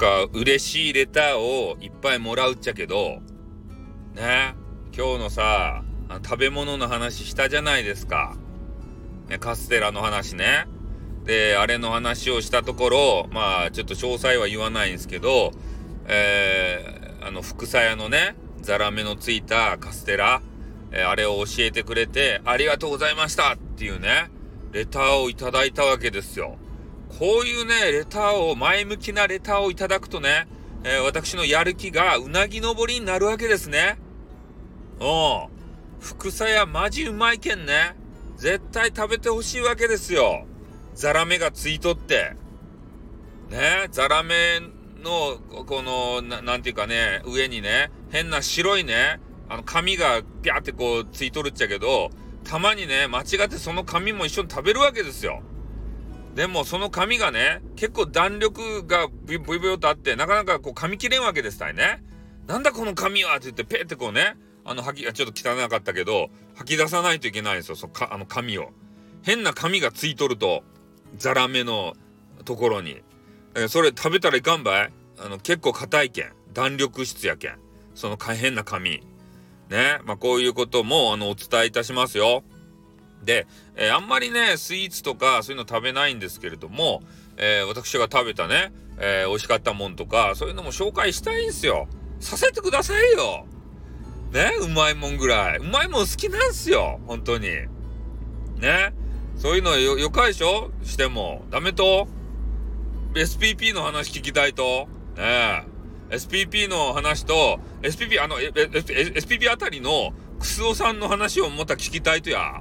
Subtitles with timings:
[0.00, 3.20] か嬉しいレターをいっぱいもらうっちゃけど、
[4.14, 4.54] ね、
[4.96, 5.84] 今日のさ、
[6.24, 8.34] 食べ物の話したじゃないですか。
[9.28, 10.66] ね、カステラの話ね。
[11.24, 15.52] で、あれの話をしたところ、まあ、ちょっと詳細は言わないんですけど、
[16.06, 20.40] えー、あの、福さ屋のね、ザラメのついたカステラ、
[20.92, 24.30] えー、あれを教えてくれて、ありがとうございましたっていうね、
[24.72, 26.56] レターをいただいたわけですよ。
[27.18, 30.46] こういうね、レターを、前向きなレターをいただくとね、
[30.84, 33.98] えー、私のやる気がうなぎ登りになるわけですね。
[35.00, 35.60] うん。
[36.00, 37.96] 福さ屋マジうまいけんね。
[38.36, 40.46] 絶対食べてほしいわけですよ。
[40.94, 42.36] ザラメがついとって。
[43.50, 44.60] ね、ザラメ
[45.02, 52.10] の、この、ななんていうかね、上にね、変な白いね、あの紙がピャーってこうついとるっちゃけど、
[52.44, 55.42] たまにね、間違ってその紙も一緒に食べるわけですよ。
[56.34, 62.02] でもその紙がね、結構弾力がブヨブヨとあって、なかなかこう噛み切れんわけですたいね。
[62.46, 68.70] なんだこの紙はって言ってペってこうね、あの、吐き、ちょっと汚かったけど、吐き出さないといけないんですよ、そか、あの紙を。
[69.22, 70.62] 変な紙がついとると、
[71.16, 71.94] ザラメの
[72.44, 73.02] ところに。
[73.56, 74.92] えそれ食べたらいかんばい？
[75.18, 76.32] あの、結構硬いけん。
[76.52, 77.58] 弾力質やけん。
[77.94, 79.02] その変な紙。
[79.68, 79.98] ね。
[80.04, 82.44] まあ、こういうことも、あの、お伝えいたしますよ。
[83.24, 87.02] で、えー、あんまりね、スイーツとかそういうの食べないんですけれども、
[87.36, 91.88] えー、私が食べたね、えー、美味しかったもんとか、そういうのも紹介したいんすよ。
[92.20, 93.46] させてくださいよ。
[94.32, 95.58] ね、うまいもんぐらい。
[95.58, 97.00] うまいもん好きなんすよ。
[97.06, 97.48] 本当に。
[98.58, 98.92] ね。
[99.36, 101.44] そういうのよ、よかいしょしても。
[101.50, 102.06] ダメと
[103.14, 105.64] ?SPP の話聞きたいとね
[106.10, 106.16] え。
[106.16, 112.60] SPP の話と、SPP、あの、SPP あたりのクスオさんの話をまた聞きたいとや。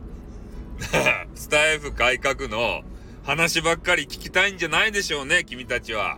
[1.35, 2.83] スタイフ改革の
[3.23, 6.17] 話ばっかり聞きたいんじゃないでしょうね、君たちは。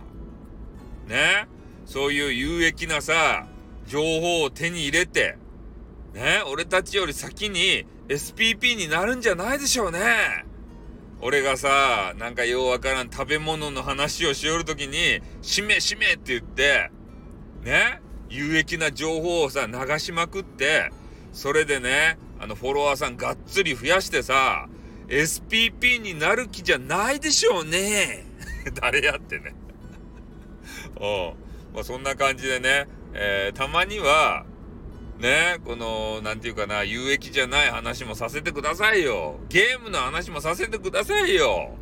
[1.08, 1.46] ね？
[1.84, 3.46] そういう有益なさ、
[3.86, 5.36] 情報を手に入れて、
[6.14, 6.42] ね？
[6.46, 10.44] 俺たちより先に SPP になるんじゃないでしょうね。
[11.20, 16.90] 俺がさ、なんかようわからん食べ物の話をしよるときに、しめしめって言って、
[17.62, 18.00] ね？
[18.28, 20.90] 有益な情報をさ、流しまくって、
[21.32, 24.68] それでね、あのフォロワーさんがっつり増やしてさ、
[25.06, 28.26] SPP になる気じゃないでしょうね。
[28.82, 29.54] 誰やってね。
[30.98, 31.36] う。
[31.72, 34.44] まあそんな感じでね、えー、たまには、
[35.20, 39.38] ね、この、なんていうかな、有益じゃない話もさせてくださいよ。
[39.48, 41.76] ゲームの話もさせてくださいよ。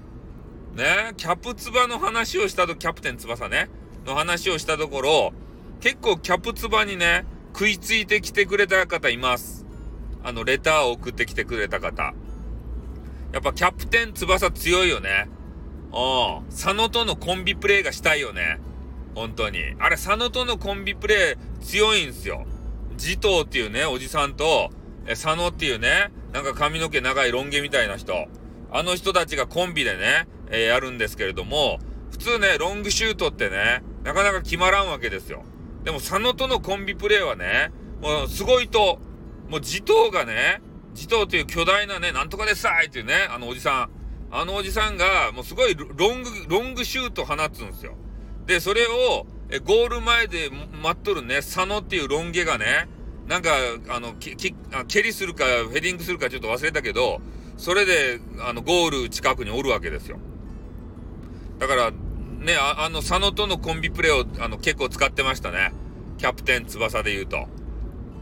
[0.74, 3.70] ね、キャプツバの話をしたと、キャプテン翼ね、
[4.04, 5.32] の話をしたところ、
[5.80, 9.69] 結構キャプツバにね、食いついてきてくれた方います。
[10.22, 12.14] あの、レターを送ってきてくれた方。
[13.32, 15.28] やっぱキャプテン翼強いよね。
[15.92, 16.50] うん。
[16.50, 18.60] 佐野とのコンビプレイがしたいよね。
[19.14, 19.60] 本当に。
[19.78, 22.46] あれ、佐野とのコンビプレイ強いんすよ。
[22.96, 24.70] 慈藤っていうね、おじさんと、
[25.06, 28.28] え、佐野っていうね、なんか髪の毛長いロン毛みたいな人。
[28.72, 31.78] あの人たちがコンビでね、えー、やるんですけれども、
[32.10, 35.44] 普通ね、ロングシュートってね、なかなか決まらんわけですよ。
[35.84, 39.00] でも佐野とのコンビプレイはね、もうすごいと、
[39.50, 40.62] もう地頭がね、
[40.94, 43.90] 地頭という巨大なね、なんとかでさいっていうね、あのおじさん。
[44.32, 47.96] あのおじさんが、もうすごいロング、ロングシュート放つんですよ。
[48.46, 50.50] で、それを、え、ゴール前で
[50.80, 52.88] 待っとるね、佐野っていうロン毛がね、
[53.26, 53.50] なんか、
[53.88, 54.54] あの、き、き、
[54.86, 57.20] 蹴りするか、ヘディングするかちょっと忘れたけど、
[57.56, 60.20] それで、あの、ゴール近くにおるわけですよ。
[61.58, 65.72] だから、ね、ああの、佐野とのコンビプレーを、あの、結構使ってましたね。
[66.18, 67.48] キャプテン翼で言うと。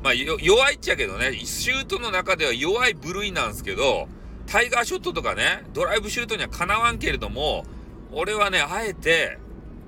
[0.03, 4.09] まあ、弱いっちゃけどね、シュートの中では弱い部類なんですけど、
[4.47, 7.64] タイガーショットとかね、ドライブシュートにはかなわんけれども、
[8.12, 9.38] 俺はね、あえて、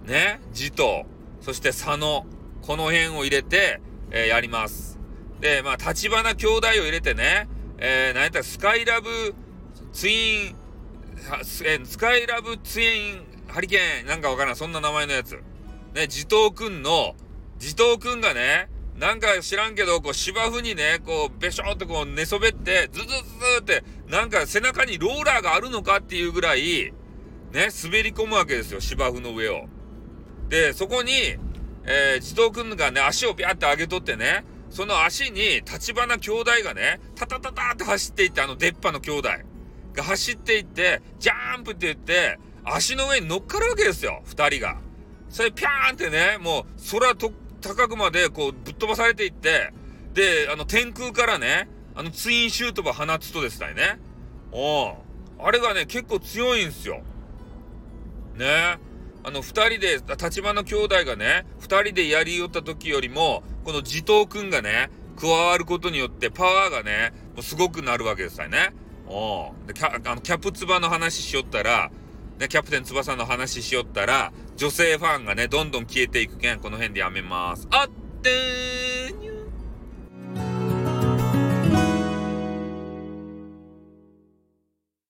[0.05, 1.07] ね、ジト、
[1.41, 2.27] そして佐野、
[2.63, 4.99] この辺を入れて、えー、やります。
[5.41, 9.35] で、まあ、立花兄弟を入れてね、えー、なんやったらスカイラブ
[9.93, 10.57] ツイン、
[11.45, 15.43] スカイラブツインハリケーン、なんかわからん、そんな名前のやつ。
[15.95, 17.15] ね、地頭くんの、
[17.59, 18.69] 地頭くんがね、
[19.01, 23.17] なんか知らんけど、こう芝生にね、こう、べしょってこう寝そべって、ズズズズ
[23.63, 26.93] って、なんか背中にローラーがあるのかっていうぐらい、
[27.51, 29.69] ね、滑り込むわけですよ、芝生の上を。
[30.51, 31.13] で、そこに、
[31.85, 39.29] えー、児童くんがね、足をビャって上げとってね、その足に、立花兄弟がね、タタタタって走っていって、あの出っ歯の兄弟
[39.95, 44.77] が走っていって、ジャンプって言って、足の上に乗っかるわけですよ、二人が。
[45.31, 49.73] それピャーンってね、もう空と高くまでこうぶっ飛ばされていって、
[50.15, 53.99] で、あの天空からね、あのツインシュートば放つとですね。
[54.53, 54.97] お
[55.39, 57.03] あれがね、結構強いんすよ。
[58.37, 58.79] ね
[59.23, 68.73] あの、二人で、立花兄弟がね、二人でやり寄った時よりも、この地頭くんがね、加わることによってパワーがね、もうすごくなるわけですよね。
[69.07, 71.91] おでキャあのキャプツバの話しよったら、
[72.41, 77.69] ね、キャプテン翼の話しよったら、女性ファンがね、どんどん消えていくけん、この辺でやめます。
[77.71, 78.90] あってー